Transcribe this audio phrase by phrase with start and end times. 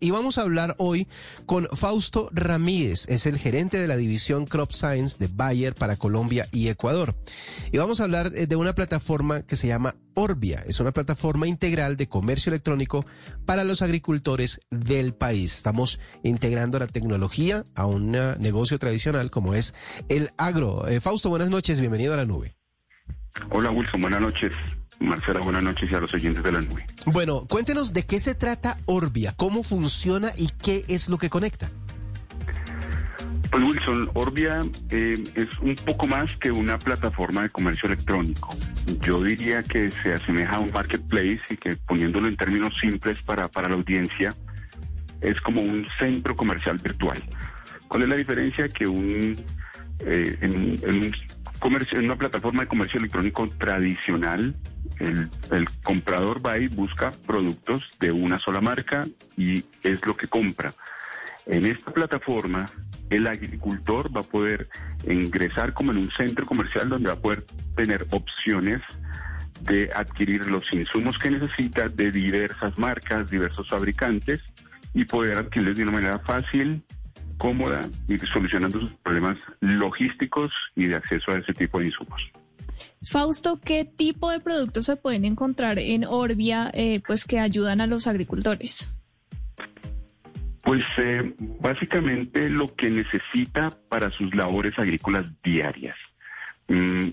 [0.00, 1.08] Y vamos a hablar hoy
[1.44, 6.46] con Fausto Ramírez, es el gerente de la división Crop Science de Bayer para Colombia
[6.52, 7.16] y Ecuador.
[7.72, 11.48] Y vamos a hablar eh, de una plataforma que se llama Orbia, es una plataforma
[11.48, 13.04] integral de comercio electrónico
[13.44, 15.56] para los agricultores del país.
[15.56, 19.74] Estamos integrando la tecnología a un negocio tradicional como es
[20.08, 20.86] el agro.
[20.86, 22.54] Eh, Fausto, buenas noches, bienvenido a la nube.
[23.50, 24.52] Hola Wilson, buenas noches.
[25.06, 26.86] Marcela, buenas noches y a los oyentes de la nube.
[27.06, 31.70] Bueno, cuéntenos de qué se trata Orbia, cómo funciona y qué es lo que conecta.
[33.50, 38.56] Pues Wilson, Orbia eh, es un poco más que una plataforma de comercio electrónico.
[39.02, 43.48] Yo diría que se asemeja a un marketplace y que poniéndolo en términos simples para,
[43.48, 44.34] para la audiencia,
[45.20, 47.22] es como un centro comercial virtual.
[47.88, 48.68] ¿Cuál es la diferencia?
[48.70, 49.44] Que un,
[49.98, 51.12] eh, en, en, un
[51.64, 54.54] en una plataforma de comercio electrónico tradicional,
[54.98, 59.04] el, el, comprador va y busca productos de una sola marca
[59.36, 60.74] y es lo que compra.
[61.46, 62.68] En esta plataforma,
[63.10, 64.68] el agricultor va a poder
[65.08, 67.44] ingresar como en un centro comercial donde va a poder
[67.76, 68.80] tener opciones
[69.60, 74.42] de adquirir los insumos que necesita de diversas marcas, diversos fabricantes
[74.94, 76.82] y poder adquirirlos de una manera fácil,
[77.42, 82.22] cómoda y solucionando sus problemas logísticos y de acceso a ese tipo de insumos.
[83.02, 87.88] Fausto, ¿qué tipo de productos se pueden encontrar en Orbia eh, pues que ayudan a
[87.88, 88.88] los agricultores?
[90.62, 95.96] Pues eh, básicamente lo que necesita para sus labores agrícolas diarias.
[96.68, 97.08] Mm,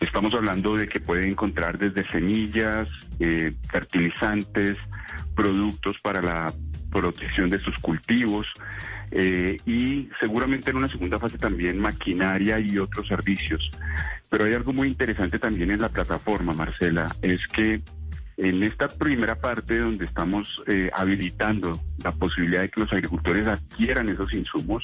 [0.00, 2.88] estamos hablando de que puede encontrar desde semillas,
[3.20, 4.78] eh, fertilizantes,
[5.36, 6.54] productos para la
[6.90, 8.46] protección de sus cultivos
[9.10, 13.70] eh, y seguramente en una segunda fase también maquinaria y otros servicios.
[14.28, 17.82] Pero hay algo muy interesante también en la plataforma, Marcela, es que
[18.36, 24.08] en esta primera parte donde estamos eh, habilitando la posibilidad de que los agricultores adquieran
[24.08, 24.82] esos insumos,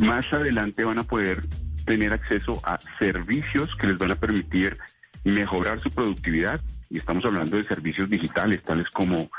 [0.00, 1.46] más adelante van a poder
[1.84, 4.76] tener acceso a servicios que les van a permitir
[5.24, 6.60] mejorar su productividad
[6.92, 9.30] y estamos hablando de servicios digitales tales como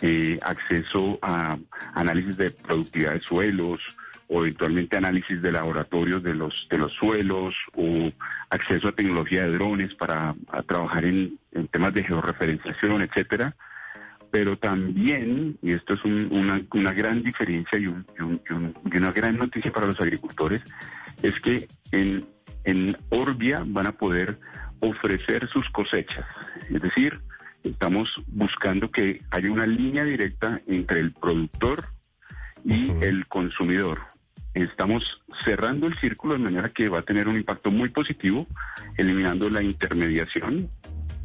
[0.00, 1.58] eh, acceso a
[1.92, 3.80] análisis de productividad de suelos
[4.28, 8.10] o eventualmente análisis de laboratorios de los de los suelos o
[8.48, 10.34] acceso a tecnología de drones para
[10.66, 11.38] trabajar en,
[11.70, 13.54] temas de georreferenciación, etcétera.
[14.30, 20.64] Pero también, y esto es una, gran diferencia y, una gran noticia para los agricultores,
[21.22, 24.38] es que en Orbia van a poder
[24.82, 26.26] ofrecer sus cosechas.
[26.68, 27.20] Es decir,
[27.62, 31.84] estamos buscando que haya una línea directa entre el productor
[32.64, 34.00] y el consumidor.
[34.54, 38.46] Estamos cerrando el círculo de manera que va a tener un impacto muy positivo,
[38.98, 40.68] eliminando la intermediación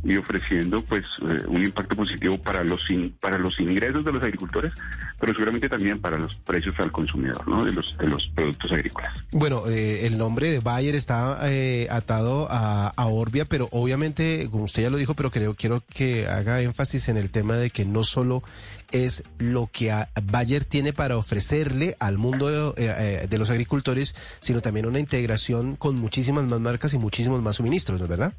[0.04, 2.82] y ofreciendo pues eh, un impacto positivo para los
[3.20, 4.72] para los ingresos de los agricultores,
[5.20, 7.44] pero seguramente también para los precios al consumidor.
[7.66, 9.14] De los de los productos agrícolas.
[9.32, 14.66] Bueno, eh, el nombre de Bayer está eh, atado a, a, Orbia, pero obviamente, como
[14.66, 17.86] usted ya lo dijo, pero creo quiero que haga énfasis en el tema de que
[17.86, 18.44] no solo
[18.92, 19.92] es lo que
[20.24, 25.96] Bayer tiene para ofrecerle al mundo de, de los agricultores, sino también una integración con
[25.96, 28.34] muchísimas más marcas y muchísimos más suministros, ¿no es verdad?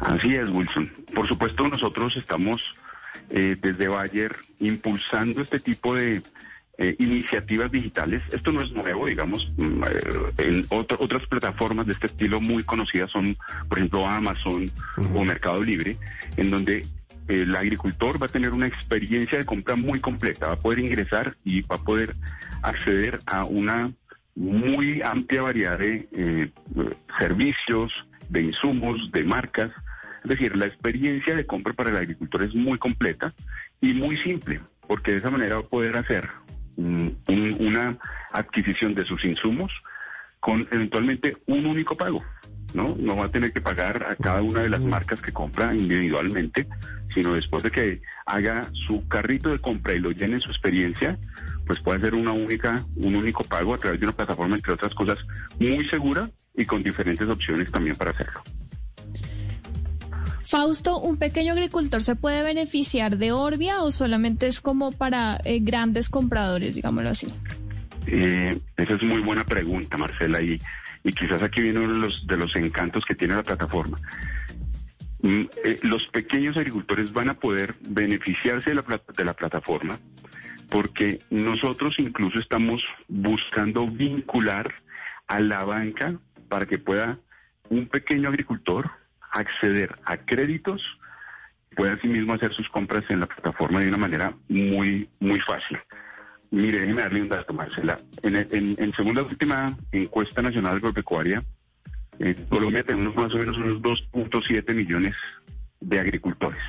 [0.00, 0.90] Así es, Wilson.
[1.14, 2.60] Por supuesto, nosotros estamos
[3.30, 6.22] eh, desde Bayer impulsando este tipo de
[6.78, 8.22] eh, iniciativas digitales.
[8.32, 9.50] Esto no es nuevo, digamos.
[9.56, 13.36] Mm, eh, en otras plataformas de este estilo muy conocidas son,
[13.68, 14.70] por ejemplo, Amazon
[15.14, 15.96] o Mercado Libre,
[16.36, 16.84] en donde
[17.28, 21.36] el agricultor va a tener una experiencia de compra muy completa, va a poder ingresar
[21.44, 22.16] y va a poder
[22.62, 23.92] acceder a una
[24.34, 26.50] muy amplia variedad de
[27.18, 27.92] servicios,
[28.32, 29.70] de insumos, de marcas,
[30.24, 33.34] es decir, la experiencia de compra para el agricultor es muy completa
[33.80, 36.28] y muy simple, porque de esa manera va a poder hacer
[36.76, 37.98] una
[38.32, 39.70] adquisición de sus insumos
[40.40, 42.24] con eventualmente un único pago.
[42.72, 42.96] ¿no?
[42.98, 46.66] No va a tener que pagar a cada una de las marcas que compra individualmente,
[47.12, 51.18] sino después de que haga su carrito de compra y lo llene en su experiencia,
[51.66, 54.94] pues puede hacer una única, un único pago a través de una plataforma, entre otras
[54.94, 55.18] cosas,
[55.60, 58.42] muy segura y con diferentes opciones también para hacerlo.
[60.44, 65.60] Fausto, ¿un pequeño agricultor se puede beneficiar de Orbia o solamente es como para eh,
[65.60, 67.32] grandes compradores, digámoslo así?
[68.06, 70.58] Eh, esa es muy buena pregunta, Marcela, y,
[71.04, 73.98] y quizás aquí viene uno de los, de los encantos que tiene la plataforma.
[75.22, 78.84] Mm, eh, los pequeños agricultores van a poder beneficiarse de la,
[79.16, 79.98] de la plataforma
[80.72, 84.72] porque nosotros incluso estamos buscando vincular
[85.28, 86.18] a la banca
[86.52, 87.18] para que pueda
[87.70, 88.90] un pequeño agricultor
[89.30, 90.82] acceder a créditos,
[91.74, 95.78] puede asimismo hacer sus compras en la plataforma de una manera muy, muy fácil.
[96.50, 97.98] Mire, déjeme darle un dato, Marcela.
[98.22, 101.42] En, en, segunda última encuesta nacional agropecuaria,
[102.18, 105.16] en Colombia tenemos más o menos unos 2.7 millones
[105.80, 106.60] de agricultores.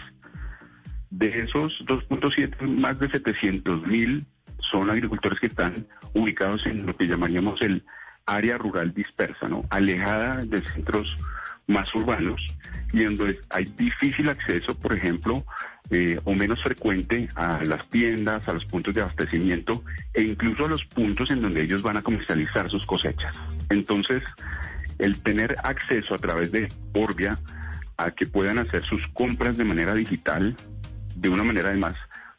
[1.09, 4.25] De esos 2.7, más de 700 mil
[4.71, 7.83] son agricultores que están ubicados en lo que llamaríamos el
[8.25, 9.65] área rural dispersa, ¿no?
[9.69, 11.15] Alejada de centros
[11.67, 12.41] más urbanos
[12.91, 15.43] y donde hay difícil acceso, por ejemplo,
[15.89, 19.83] eh, o menos frecuente a las tiendas, a los puntos de abastecimiento
[20.13, 23.35] e incluso a los puntos en donde ellos van a comercializar sus cosechas.
[23.69, 24.23] Entonces,
[24.99, 27.39] el tener acceso a través de Orbia
[27.97, 30.55] a que puedan hacer sus compras de manera digital,
[31.15, 31.95] de una manera además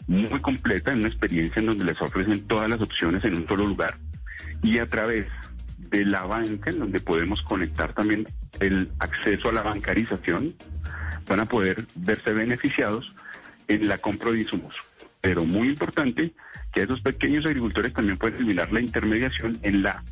[0.07, 3.67] muy completa, en una experiencia en donde les ofrecen todas las opciones en un solo
[3.67, 3.97] lugar,
[4.63, 5.27] y a través
[5.79, 8.27] de la banca, en donde podemos conectar también
[8.61, 10.55] el acceso a la bancarización,
[11.27, 13.13] van a poder verse beneficiados
[13.69, 14.77] en la compra de insumos.
[15.21, 16.33] Pero muy importante
[16.73, 20.03] que esos pequeños agricultores también pueden eliminar la intermediación en la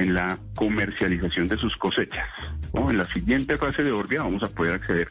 [0.00, 2.26] en la comercialización de sus cosechas.
[2.72, 5.08] En la siguiente fase de Orbia vamos a poder acceder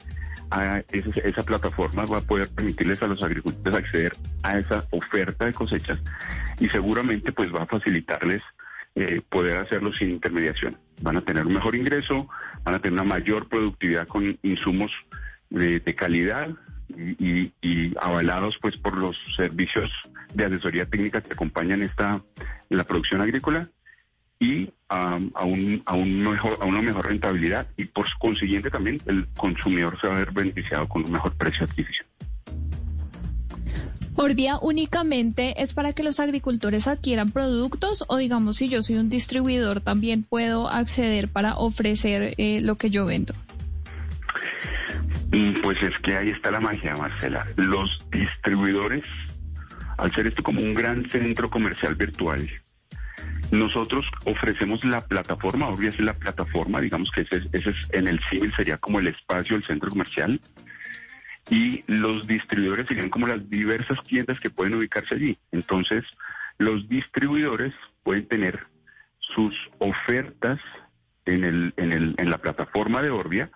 [0.49, 5.45] a esa, esa, plataforma, va a poder permitirles a los agricultores acceder a esa oferta
[5.45, 5.99] de cosechas
[6.59, 8.41] y seguramente pues va a facilitarles
[8.95, 10.77] eh, poder hacerlo sin intermediación.
[11.01, 12.27] Van a tener un mejor ingreso,
[12.63, 14.91] van a tener una mayor productividad con insumos
[15.49, 16.49] de, calidad
[16.89, 17.51] y,
[17.99, 19.91] avalados pues por los servicios
[20.33, 22.21] de asesoría técnica que acompañan esta
[22.69, 23.69] la producción agrícola
[24.39, 29.27] y a, un, a, un mejor, a una mejor rentabilidad y por consiguiente también el
[29.37, 32.07] consumidor se va a ver beneficiado con un mejor precio de adquisición.
[34.21, 39.09] ¿Orbia únicamente es para que los agricultores adquieran productos o digamos si yo soy un
[39.09, 43.33] distribuidor también puedo acceder para ofrecer eh, lo que yo vendo?
[45.31, 47.45] Mm, pues es que ahí está la magia, Marcela.
[47.55, 49.05] Los distribuidores,
[49.97, 52.45] al ser esto como un gran centro comercial virtual,
[53.51, 58.53] nosotros ofrecemos la plataforma, es la plataforma, digamos que ese, ese es, en el civil
[58.53, 60.41] sería como el espacio del centro comercial
[61.49, 65.37] y los distribuidores serían como las diversas tiendas que pueden ubicarse allí.
[65.51, 66.03] Entonces,
[66.57, 68.67] los distribuidores pueden tener
[69.19, 70.59] sus ofertas
[71.25, 73.49] en, el, en, el, en la plataforma de Orbia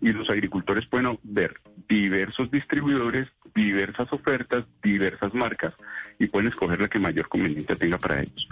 [0.00, 1.54] y los agricultores pueden ver
[1.88, 5.74] diversos distribuidores, diversas ofertas, diversas marcas
[6.18, 8.48] y pueden escoger la que mayor conveniencia tenga para ellos.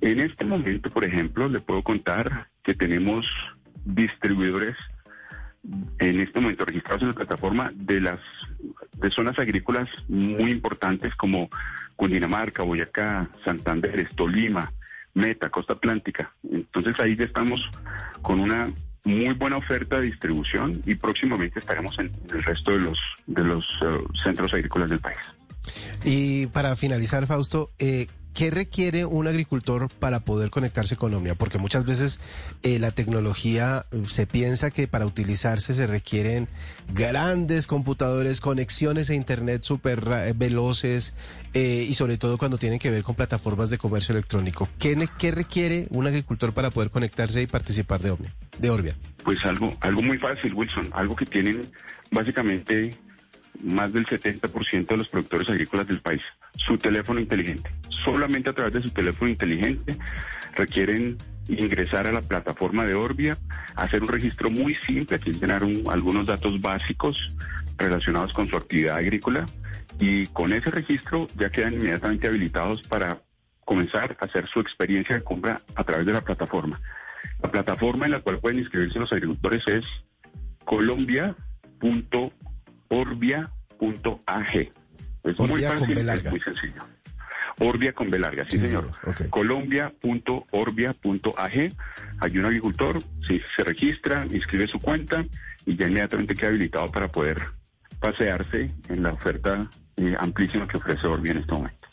[0.00, 3.26] En este momento, por ejemplo, le puedo contar que tenemos
[3.84, 4.76] distribuidores
[5.98, 8.20] en este momento registrados en la plataforma de las
[8.98, 11.48] de zonas agrícolas muy importantes como
[11.96, 14.72] Cundinamarca, Boyacá, Santander, Tolima,
[15.14, 16.32] Meta, Costa Atlántica.
[16.50, 17.60] Entonces ahí ya estamos
[18.22, 18.72] con una
[19.04, 23.64] muy buena oferta de distribución y próximamente estaremos en, el resto de los de los
[23.82, 25.18] eh, centros agrícolas del país.
[26.04, 31.36] Y para finalizar, Fausto, eh, ¿Qué requiere un agricultor para poder conectarse con Omnia?
[31.36, 32.20] Porque muchas veces
[32.64, 36.48] eh, la tecnología eh, se piensa que para utilizarse se requieren
[36.92, 41.14] grandes computadores, conexiones a Internet súper eh, veloces
[41.54, 44.68] y sobre todo cuando tienen que ver con plataformas de comercio electrónico.
[44.80, 48.96] ¿Qué, ¿Qué, requiere un agricultor para poder conectarse y participar de Omnia, de Orbia?
[49.22, 51.70] Pues algo, algo muy fácil, Wilson, algo que tienen
[52.10, 52.96] básicamente
[53.62, 56.22] más del 70% de los productores agrícolas del país,
[56.56, 57.70] su teléfono inteligente.
[58.04, 59.96] Solamente a través de su teléfono inteligente
[60.54, 61.18] requieren
[61.48, 63.38] ingresar a la plataforma de Orbia,
[63.76, 67.32] hacer un registro muy simple, aquí llenar algunos datos básicos
[67.76, 69.46] relacionados con su actividad agrícola
[69.98, 73.20] y con ese registro ya quedan inmediatamente habilitados para
[73.64, 76.80] comenzar a hacer su experiencia de compra a través de la plataforma.
[77.42, 79.84] La plataforma en la cual pueden inscribirse los agricultores es
[80.64, 82.43] colombia.org
[82.94, 84.72] orbia.ag.
[85.24, 86.84] Es muy fácil, es muy sencillo.
[87.58, 88.90] Orbia con B larga, sí, señor.
[89.30, 91.72] Colombia.orbia.ag.
[92.20, 95.24] Hay un agricultor, sí, se registra, inscribe su cuenta
[95.64, 97.40] y ya inmediatamente queda habilitado para poder
[98.00, 101.83] pasearse en la oferta eh, amplísima que ofrece Orbia en este momento.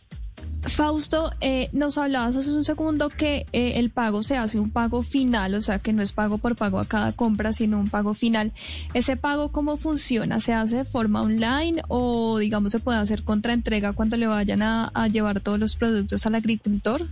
[0.64, 5.02] Fausto, eh, nos hablabas hace un segundo que eh, el pago se hace un pago
[5.02, 8.14] final, o sea que no es pago por pago a cada compra, sino un pago
[8.14, 8.54] final.
[8.94, 10.40] ¿Ese pago cómo funciona?
[10.40, 14.62] ¿Se hace de forma online o digamos se puede hacer contra entrega cuando le vayan
[14.62, 17.08] a, llevar todos los productos al agricultor?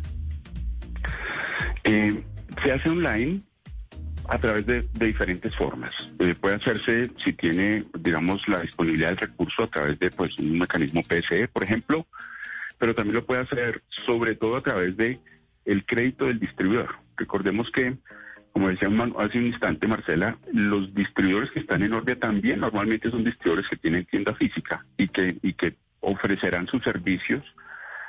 [1.85, 2.23] Eh,
[2.61, 3.41] se hace online
[4.27, 5.91] a través de, diferentes formas.
[6.39, 11.01] puede hacerse si tiene, digamos, la disponibilidad del recurso a través de pues un mecanismo
[11.01, 12.05] PSE, por ejemplo
[12.79, 15.19] pero también lo puede hacer sobre todo a través de
[15.65, 16.95] el crédito del distribuidor.
[17.15, 17.97] Recordemos que,
[18.51, 23.23] como decía hace un instante Marcela, los distribuidores que están en Orbia también normalmente son
[23.23, 27.43] distribuidores que tienen tienda física y que, y que ofrecerán sus servicios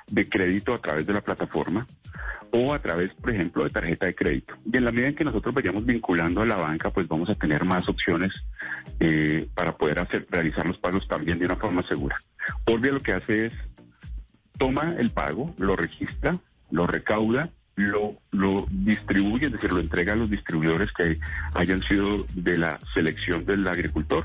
[0.07, 1.87] de crédito a través de la plataforma
[2.53, 4.55] o a través, por ejemplo, de tarjeta de crédito.
[4.65, 7.35] Y en la medida en que nosotros vayamos vinculando a la banca, pues vamos a
[7.35, 8.33] tener más opciones
[8.99, 12.19] eh, para poder hacer, realizar los pagos también de una forma segura.
[12.67, 13.53] Orbia lo que hace es
[14.61, 16.39] toma el pago, lo registra,
[16.71, 21.19] lo recauda, lo, lo distribuye, es decir, lo entrega a los distribuidores que
[21.55, 24.25] hayan sido de la selección del agricultor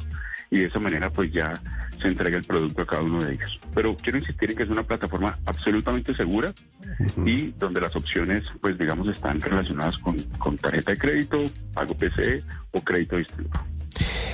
[0.52, 1.62] y de esa manera pues ya
[2.02, 3.60] se entrega el producto a cada uno de ellos.
[3.74, 6.54] Pero quiero insistir en que es una plataforma absolutamente segura
[7.26, 12.44] y donde las opciones pues digamos están relacionadas con, con tarjeta de crédito, pago PCE
[12.72, 13.75] o crédito distribuidor.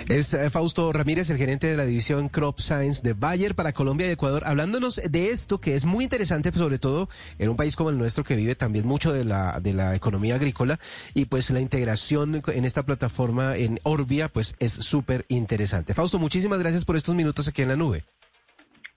[0.08, 4.08] Es eh, Fausto Ramírez, el gerente de la división Crop Science de Bayer para Colombia
[4.08, 7.90] y Ecuador, hablándonos de esto que es muy interesante, sobre todo en un país como
[7.90, 10.80] el nuestro que vive también mucho de la, de la economía agrícola
[11.14, 15.94] y pues la integración en esta plataforma en Orbia pues es súper interesante.
[15.94, 18.04] Fausto, muchísimas gracias por estos minutos aquí en la nube.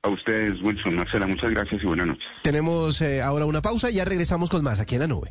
[0.02, 2.26] A ustedes, Wilson, Marcela, muchas gracias y buenas noches.
[2.42, 5.30] Tenemos eh, ahora una pausa y ya regresamos con más aquí en la nube.